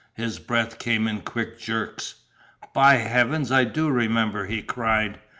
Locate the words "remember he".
3.91-4.63